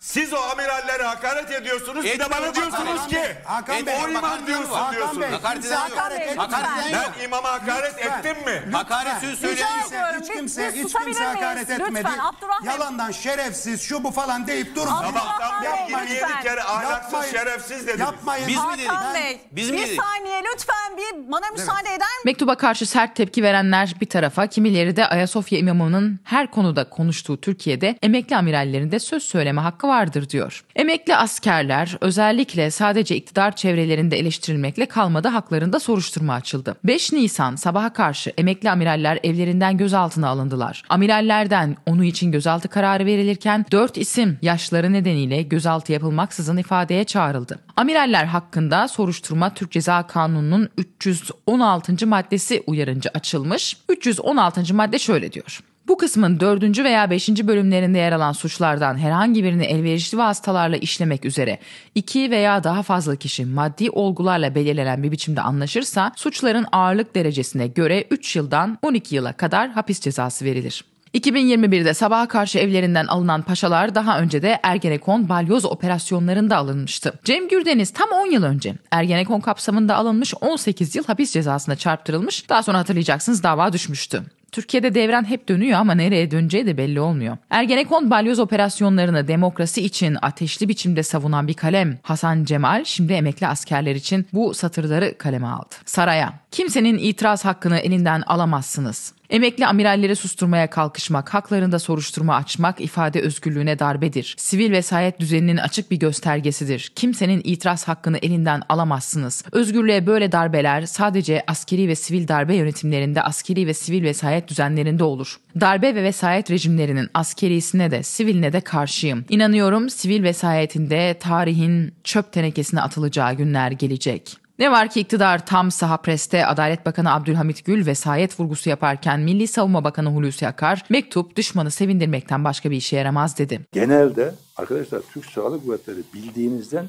[0.00, 2.04] Siz o amirallere hakaret ediyorsunuz.
[2.04, 3.20] Bir de bana diyorsunuz ki.
[3.44, 4.70] Hakan Bey, o imam diyorsun.
[4.70, 5.20] Hakan diyorsunuz.
[5.22, 5.98] Bey, Hakaret kimse eden yok.
[5.98, 6.52] hakaret Hakan Bey, etmez.
[6.52, 7.12] Hakaret eden yok.
[7.18, 8.18] Ben imama hakaret Lütfen.
[8.18, 8.72] ettim mi?
[8.72, 9.88] Hakaret sözü söyleyen yok.
[9.88, 10.20] ediyorum.
[10.22, 12.08] Hiç Bir- kimse, bir hiç kimse hakaret Lütfen, etmedi.
[12.08, 12.72] Abdurrahman Bey.
[12.72, 14.72] Yalandan şerefsiz şu bu falan deyip.
[14.72, 16.42] Abdurrahman Sabahtan beri Bey, 27 lütfen.
[16.42, 18.00] kere ahlaksız şerefsiz dediniz.
[18.00, 18.48] Yapmayın.
[18.48, 18.90] Biz mi dedik?
[18.90, 20.00] Hakan Bey Biz mi bir dedik?
[20.02, 22.24] saniye lütfen bir bana müsaade eder misiniz?
[22.24, 27.98] Mektuba karşı sert tepki verenler bir tarafa, kimileri de Ayasofya imamının her konuda konuştuğu Türkiye'de
[28.02, 30.64] emekli amirallerinde söz söyleme hakkı vardır diyor.
[30.76, 36.76] Emekli askerler özellikle sadece iktidar çevrelerinde eleştirilmekle kalmadı haklarında soruşturma açıldı.
[36.84, 40.82] 5 Nisan sabaha karşı emekli amiraller evlerinden gözaltına alındılar.
[40.88, 47.58] Amirallerden onu için gözaltı kararı verilirken 4 isim yaşları nedeniyle gözaltı yapılmaksızın ifadeye çağrıldı.
[47.76, 52.06] Amiraller hakkında soruşturma Türk Ceza Kanunu'nun 316.
[52.06, 53.76] maddesi uyarınca açılmış.
[53.88, 54.74] 316.
[54.74, 55.71] madde şöyle diyor.
[55.88, 56.78] Bu kısmın 4.
[56.78, 57.28] veya 5.
[57.28, 61.58] bölümlerinde yer alan suçlardan herhangi birini elverişli vasıtalarla işlemek üzere
[61.94, 68.04] iki veya daha fazla kişi maddi olgularla belirlenen bir biçimde anlaşırsa suçların ağırlık derecesine göre
[68.10, 70.84] 3 yıldan 12 yıla kadar hapis cezası verilir.
[71.14, 77.12] 2021'de sabaha karşı evlerinden alınan paşalar daha önce de Ergenekon balyoz operasyonlarında alınmıştı.
[77.24, 82.48] Cem Gürdeniz tam 10 yıl önce Ergenekon kapsamında alınmış 18 yıl hapis cezasına çarptırılmış.
[82.48, 84.22] Daha sonra hatırlayacaksınız dava düşmüştü.
[84.52, 87.36] Türkiye'de devran hep dönüyor ama nereye döneceği de belli olmuyor.
[87.50, 93.94] Ergenekon balyoz operasyonlarını demokrasi için ateşli biçimde savunan bir kalem Hasan Cemal şimdi emekli askerler
[93.94, 95.74] için bu satırları kaleme aldı.
[95.84, 99.12] Saraya kimsenin itiraz hakkını elinden alamazsınız.
[99.32, 104.34] Emekli amiralleri susturmaya kalkışmak, haklarında soruşturma açmak ifade özgürlüğüne darbedir.
[104.38, 106.92] Sivil vesayet düzeninin açık bir göstergesidir.
[106.96, 109.44] Kimsenin itiraz hakkını elinden alamazsınız.
[109.52, 115.36] Özgürlüğe böyle darbeler sadece askeri ve sivil darbe yönetimlerinde askeri ve sivil vesayet düzenlerinde olur.
[115.60, 119.24] Darbe ve vesayet rejimlerinin askerisine de siviline de karşıyım.
[119.28, 124.41] İnanıyorum sivil vesayetinde tarihin çöp tenekesine atılacağı günler gelecek.
[124.62, 129.46] Ne var ki iktidar tam saha preste Adalet Bakanı Abdülhamit Gül vesayet vurgusu yaparken Milli
[129.46, 133.60] Savunma Bakanı Hulusi Akar mektup düşmanı sevindirmekten başka bir işe yaramaz dedi.
[133.72, 136.86] Genelde arkadaşlar Türk Silahlı Kuvvetleri bildiğinizden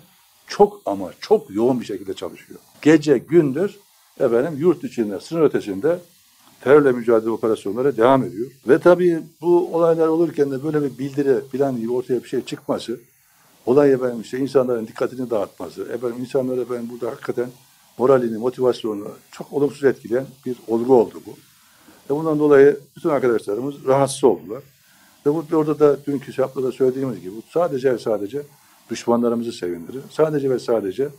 [0.48, 2.60] çok ama çok yoğun bir şekilde çalışıyor.
[2.82, 3.78] Gece gündüz
[4.20, 6.00] efendim yurt içinde sınır ötesinde
[6.62, 8.52] terörle mücadele operasyonları devam ediyor.
[8.68, 13.00] Ve tabii bu olaylar olurken de böyle bir bildiri falan gibi ortaya bir şey çıkması,
[13.66, 17.50] olay efendim işte insanların dikkatini dağıtması, efendim insanlara efendim burada hakikaten
[17.98, 21.32] moralini, motivasyonunu çok olumsuz etkileyen bir olgu oldu bu.
[22.10, 24.64] Ve bundan dolayı bütün arkadaşlarımız rahatsız oldular.
[25.26, 28.42] Ve bu orada da dünkü şapta da söylediğimiz gibi bu sadece ve sadece
[28.90, 30.02] düşmanlarımızı sevindirir.
[30.12, 31.10] Sadece ve sadece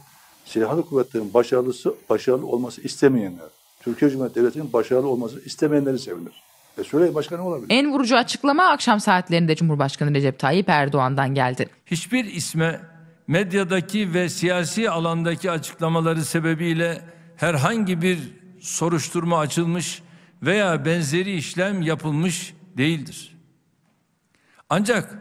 [0.44, 3.46] silahlı kuvvetlerin başarılısı, başarılı olması istemeyenler,
[3.80, 6.42] Türkiye Cumhuriyeti Devleti'nin başarılı olması istemeyenleri sevinir.
[6.78, 7.66] E söyle başka ne olabilir?
[7.70, 11.68] En vurucu açıklama akşam saatlerinde Cumhurbaşkanı Recep Tayyip Erdoğan'dan geldi.
[11.86, 12.80] Hiçbir isme
[13.26, 17.02] medyadaki ve siyasi alandaki açıklamaları sebebiyle
[17.36, 18.18] herhangi bir
[18.60, 20.02] soruşturma açılmış
[20.42, 23.36] veya benzeri işlem yapılmış değildir.
[24.70, 25.18] Ancak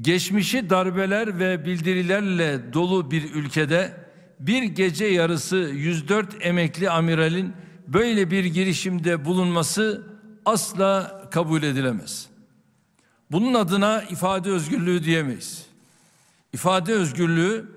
[0.00, 4.08] geçmişi darbeler ve bildirilerle dolu bir ülkede
[4.40, 7.52] bir gece yarısı 104 emekli amiralin
[7.88, 10.06] böyle bir girişimde bulunması
[10.44, 12.26] asla kabul edilemez.
[13.30, 15.67] Bunun adına ifade özgürlüğü diyemeyiz.
[16.52, 17.68] İfade özgürlüğü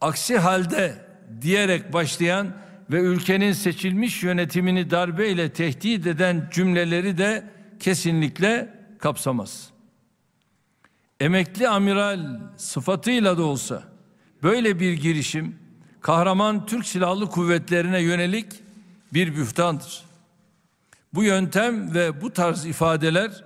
[0.00, 0.94] aksi halde
[1.40, 2.54] diyerek başlayan
[2.90, 7.44] ve ülkenin seçilmiş yönetimini darbeyle tehdit eden cümleleri de
[7.80, 9.70] kesinlikle kapsamaz.
[11.20, 13.82] Emekli amiral sıfatıyla da olsa
[14.42, 15.58] böyle bir girişim
[16.00, 18.46] kahraman Türk Silahlı Kuvvetlerine yönelik
[19.12, 20.04] bir bühtandır.
[21.14, 23.44] Bu yöntem ve bu tarz ifadeler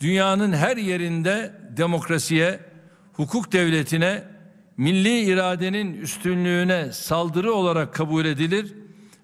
[0.00, 2.60] dünyanın her yerinde demokrasiye,
[3.18, 4.24] hukuk devletine,
[4.76, 8.74] milli iradenin üstünlüğüne saldırı olarak kabul edilir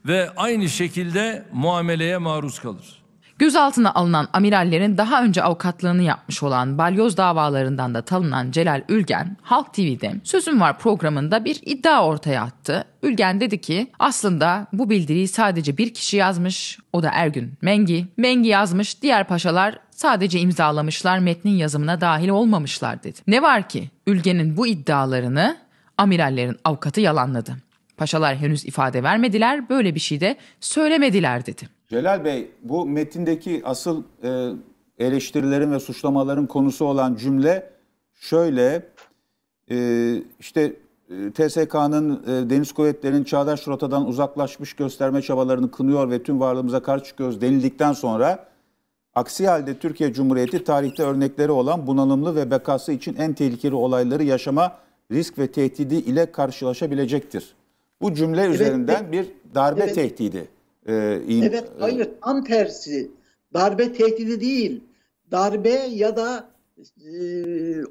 [0.06, 3.03] ve aynı şekilde muameleye maruz kalır.
[3.38, 9.74] Gözaltına alınan amirallerin daha önce avukatlığını yapmış olan balyoz davalarından da tanınan Celal Ülgen, Halk
[9.74, 12.84] TV'de Sözüm Var programında bir iddia ortaya attı.
[13.02, 18.06] Ülgen dedi ki aslında bu bildiriyi sadece bir kişi yazmış, o da Ergün Mengi.
[18.16, 23.18] Mengi yazmış, diğer paşalar sadece imzalamışlar, metnin yazımına dahil olmamışlar dedi.
[23.26, 25.56] Ne var ki Ülgen'in bu iddialarını
[25.98, 27.56] amirallerin avukatı yalanladı.
[27.96, 31.68] Paşalar henüz ifade vermediler, böyle bir şey de söylemediler dedi.
[31.94, 34.50] Celal Bey, bu metindeki asıl e,
[34.98, 37.70] eleştirilerin ve suçlamaların konusu olan cümle
[38.14, 38.82] şöyle,
[39.70, 39.76] e,
[40.40, 40.76] işte
[41.10, 47.04] e, TSK'nın e, Deniz Kuvvetleri'nin çağdaş rotadan uzaklaşmış gösterme çabalarını kınıyor ve tüm varlığımıza karşı
[47.04, 48.46] çıkıyoruz denildikten sonra,
[49.14, 54.72] aksi halde Türkiye Cumhuriyeti tarihte örnekleri olan bunalımlı ve bekası için en tehlikeli olayları yaşama
[55.12, 57.54] risk ve tehdidi ile karşılaşabilecektir.
[58.00, 59.94] Bu cümle Evet, üzerinden bir darbe Evet.
[59.94, 60.54] tehdidi.
[60.88, 63.10] E, in- Evet, hayır tam tersi.
[63.54, 64.80] Darbe tehdidi değil.
[65.30, 66.48] Darbe ya da
[67.06, 67.12] e,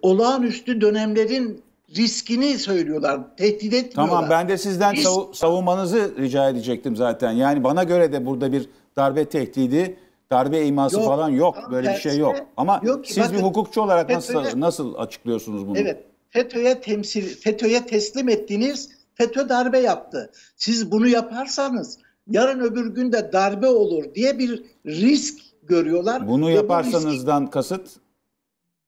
[0.01, 1.61] olağanüstü dönemlerin
[1.95, 3.35] riskini söylüyorlar.
[3.37, 4.15] Tehdit etmiyorlar.
[4.15, 7.31] Tamam ben de sizden savu- savunmanızı rica edecektim zaten.
[7.31, 9.97] Yani bana göre de burada bir darbe tehdidi,
[10.31, 11.57] darbe iması Yok, falan yok.
[11.71, 12.35] Böyle bir şey yok.
[12.57, 15.77] Ama yok ki, siz bir bakın, hukukçu olarak nasıl nasıl açıklıyorsunuz bunu?
[15.77, 16.03] Evet.
[16.29, 18.89] FETÖ'ye temsil, FETÖ'ye teslim ettiniz.
[19.15, 20.31] FETÖ darbe yaptı.
[20.57, 26.27] Siz bunu yaparsanız yarın öbür gün de darbe olur diye bir risk görüyorlar.
[26.27, 27.89] Bunu Ve bu risk- yaparsanızdan kasıt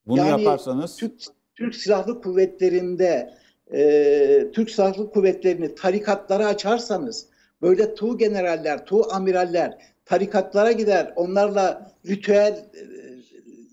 [0.08, 1.14] bunu Yani yaparsanız Türk,
[1.56, 3.34] Türk Silahlı Kuvvetleri'nde
[3.74, 7.28] e, Türk Silahlı Kuvvetleri'ni tarikatlara açarsanız
[7.62, 12.82] böyle tuğ generaller, tuğ amiraller tarikatlara gider, onlarla ritüel e,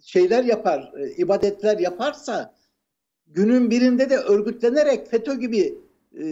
[0.03, 2.55] şeyler yapar, e, ibadetler yaparsa
[3.27, 5.75] günün birinde de örgütlenerek FETÖ gibi
[6.19, 6.25] e,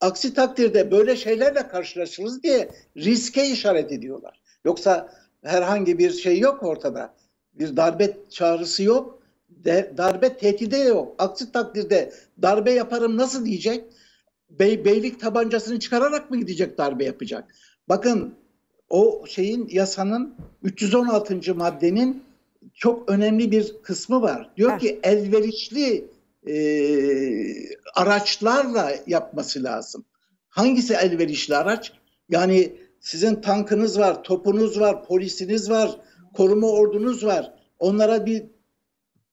[0.00, 4.40] aksi takdirde böyle şeylerle karşılaşırız diye riske işaret ediyorlar.
[4.64, 5.08] Yoksa
[5.42, 7.14] herhangi bir şey yok ortada.
[7.54, 9.18] Bir darbe çağrısı yok.
[9.48, 11.14] De, darbe tehdidi yok.
[11.18, 13.84] Aksi takdirde darbe yaparım nasıl diyecek?
[14.50, 17.54] Bey, beylik tabancasını çıkararak mı gidecek darbe yapacak?
[17.88, 18.34] Bakın
[18.90, 21.54] o şeyin yasanın 316.
[21.54, 22.22] maddenin
[22.74, 24.50] çok önemli bir kısmı var.
[24.56, 26.04] Diyor ki elverişli
[26.48, 26.56] e,
[27.94, 30.04] araçlarla yapması lazım.
[30.48, 31.92] Hangisi elverişli araç?
[32.28, 36.00] Yani sizin tankınız var, topunuz var, polisiniz var,
[36.34, 37.54] koruma ordunuz var.
[37.78, 38.44] Onlara bir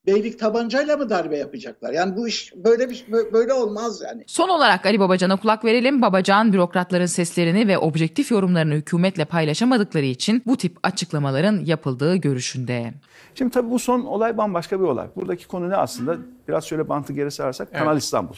[0.06, 1.92] beylik tabancayla mı darbe yapacaklar?
[1.92, 4.24] Yani bu iş böyle bir böyle olmaz yani.
[4.26, 6.02] Son olarak Ali Babacan'a kulak verelim.
[6.02, 12.92] Babacan bürokratların seslerini ve objektif yorumlarını hükümetle paylaşamadıkları için bu tip açıklamaların yapıldığı görüşünde.
[13.34, 15.06] Şimdi tabii bu son olay bambaşka bir olay.
[15.16, 16.16] Buradaki konu ne aslında?
[16.48, 17.80] Biraz şöyle bantı geri sararsak Evet.
[17.80, 18.34] Kanal İstanbul.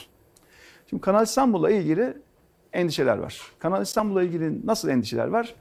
[0.91, 2.17] Şimdi Kanal İstanbul'la ilgili
[2.73, 3.41] endişeler var.
[3.59, 5.55] Kanal İstanbul'la ilgili nasıl endişeler var?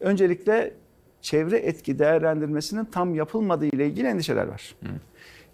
[0.00, 0.74] Öncelikle
[1.22, 4.74] çevre etki değerlendirmesinin tam yapılmadığı ile ilgili endişeler var.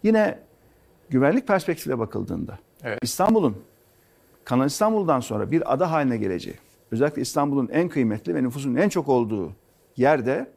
[0.04, 0.38] Yine
[1.10, 2.58] güvenlik perspektifiyle bakıldığında
[3.02, 3.56] İstanbul'un
[4.44, 6.56] Kanal İstanbul'dan sonra bir ada haline geleceği,
[6.90, 9.52] özellikle İstanbul'un en kıymetli ve nüfusun en çok olduğu
[9.96, 10.50] yerde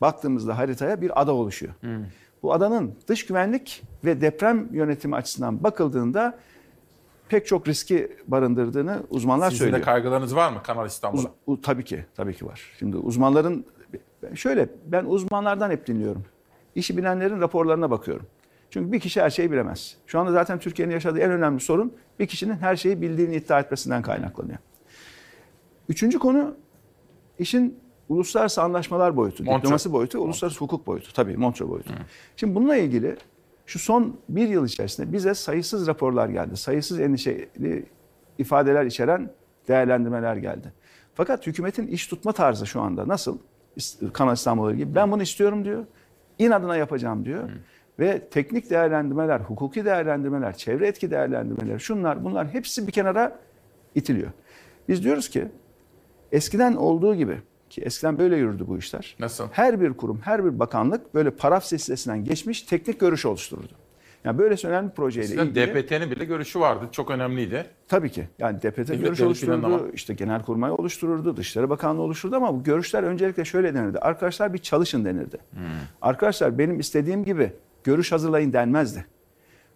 [0.00, 1.72] baktığımızda haritaya bir ada oluşuyor.
[2.42, 6.38] Bu adanın dış güvenlik ve deprem yönetimi açısından bakıldığında
[7.28, 9.84] pek çok riski barındırdığını uzmanlar Sizin de söylüyor.
[9.84, 11.30] kaygılarınız var mı Kanal İstanbul'a?
[11.46, 12.72] Uz- tabii ki, tabii ki var.
[12.78, 13.66] Şimdi uzmanların
[14.34, 16.24] şöyle ben uzmanlardan hep dinliyorum.
[16.74, 18.26] İşi bilenlerin raporlarına bakıyorum.
[18.74, 19.96] Çünkü bir kişi her şeyi bilemez.
[20.06, 24.02] Şu anda zaten Türkiye'nin yaşadığı en önemli sorun bir kişinin her şeyi bildiğini iddia etmesinden
[24.02, 24.58] kaynaklanıyor.
[25.88, 26.54] Üçüncü konu
[27.38, 29.62] işin uluslararası anlaşmalar boyutu, Montreux.
[29.62, 31.12] diplomasi boyutu, uluslararası hukuk boyutu.
[31.12, 31.92] Tabii Montreux boyutu.
[32.36, 33.16] Şimdi bununla ilgili
[33.66, 36.56] şu son bir yıl içerisinde bize sayısız raporlar geldi.
[36.56, 37.86] Sayısız endişeli
[38.38, 39.30] ifadeler içeren
[39.68, 40.72] değerlendirmeler geldi.
[41.14, 43.38] Fakat hükümetin iş tutma tarzı şu anda nasıl?
[44.12, 44.94] Kanal İstanbul'la ilgili.
[44.94, 45.84] Ben bunu istiyorum diyor.
[46.38, 47.50] İnadına yapacağım diyor.
[47.98, 53.38] Ve teknik değerlendirmeler, hukuki değerlendirmeler, çevre etki değerlendirmeleri, şunlar bunlar hepsi bir kenara
[53.94, 54.30] itiliyor.
[54.88, 55.48] Biz diyoruz ki
[56.32, 57.38] eskiden olduğu gibi
[57.70, 59.16] ki eskiden böyle yürüdü bu işler.
[59.18, 59.48] Nasıl?
[59.52, 63.72] Her bir kurum, her bir bakanlık böyle paraf silsilesinden geçmiş teknik görüş oluştururdu.
[64.24, 66.88] Yani böyle önemli bir projeyle Sizin ilgili DPT'nin bile görüşü vardı.
[66.92, 67.66] Çok önemliydi.
[67.88, 68.28] Tabii ki.
[68.38, 69.88] Yani DPT Devlet görüş oluştururdu, Planlama.
[69.92, 73.98] işte Genelkurmay oluştururdu, Dışişleri Bakanlığı oluşturdu ama bu görüşler öncelikle şöyle denirdi.
[73.98, 75.38] Arkadaşlar bir çalışın denirdi.
[75.50, 75.60] Hmm.
[76.02, 77.52] Arkadaşlar benim istediğim gibi
[77.84, 79.06] görüş hazırlayın denmezdi.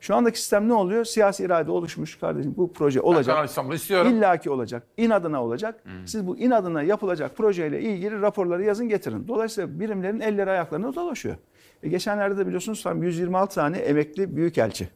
[0.00, 1.04] Şu andaki sistem ne oluyor?
[1.04, 3.34] Siyasi irade oluşmuş kardeşim bu proje olacak.
[3.34, 4.12] Kanal İstanbul'u istiyorum.
[4.14, 4.82] İlla ki olacak.
[4.96, 5.82] İnadına olacak.
[6.06, 9.28] Siz bu inadına yapılacak projeyle ilgili raporları yazın getirin.
[9.28, 11.36] Dolayısıyla birimlerin elleri ayaklarına dolaşıyor.
[11.82, 14.88] E geçenlerde de biliyorsunuz tam 126 tane emekli büyükelçi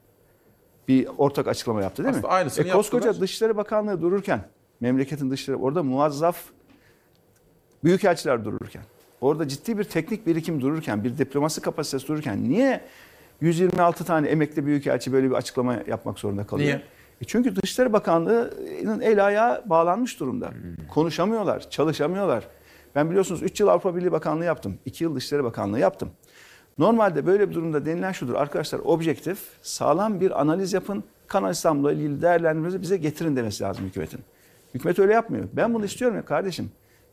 [0.88, 2.32] bir ortak açıklama yaptı değil Aslında mi?
[2.34, 3.22] aynısını e, koskoca yaptılar.
[3.22, 4.40] Dışişleri Bakanlığı dururken,
[4.80, 6.36] memleketin dışişleri orada muazzaf
[7.84, 8.82] büyükelçiler dururken,
[9.22, 12.80] orada ciddi bir teknik birikim dururken, bir diplomasi kapasitesi dururken niye
[13.40, 16.68] 126 tane emekli büyükelçi böyle bir açıklama yapmak zorunda kalıyor?
[16.68, 16.82] Niye?
[17.20, 20.50] E çünkü Dışişleri Bakanlığı'nın el ayağı bağlanmış durumda.
[20.90, 22.48] Konuşamıyorlar, çalışamıyorlar.
[22.94, 24.78] Ben biliyorsunuz 3 yıl Avrupa Birliği Bakanlığı yaptım.
[24.86, 26.10] 2 yıl Dışişleri Bakanlığı yaptım.
[26.78, 28.34] Normalde böyle bir durumda denilen şudur.
[28.34, 31.04] Arkadaşlar objektif, sağlam bir analiz yapın.
[31.26, 34.20] Kanal İstanbul'la ilgili değerlendirmenizi bize getirin demesi lazım hükümetin.
[34.74, 35.44] Hükümet öyle yapmıyor.
[35.52, 36.70] Ben bunu istiyorum ya kardeşim.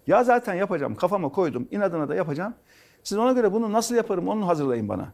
[0.07, 2.53] Ya zaten yapacağım, kafama koydum, inadına da yapacağım.
[3.03, 5.13] Siz ona göre bunu nasıl yaparım onu hazırlayın bana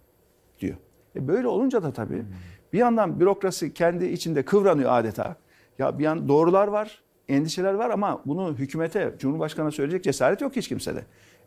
[0.59, 0.75] diyor.
[1.15, 2.25] E böyle olunca da tabii
[2.73, 5.35] bir yandan bürokrasi kendi içinde kıvranıyor adeta.
[5.79, 10.67] Ya bir yan doğrular var, endişeler var ama bunu hükümete, Cumhurbaşkanı'na söyleyecek cesaret yok hiç
[10.67, 10.99] kimsede.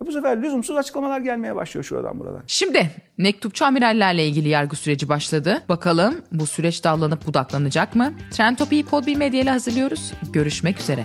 [0.03, 2.42] E bu sefer lüzumsuz açıklamalar gelmeye başlıyor şuradan buradan.
[2.46, 5.62] Şimdi mektupçu amirallerle ilgili yargı süreci başladı.
[5.68, 8.12] Bakalım bu süreç dallanıp budaklanacak mı?
[8.31, 10.12] Trend Topi'yi Podbi Medya ile hazırlıyoruz.
[10.33, 11.05] Görüşmek üzere.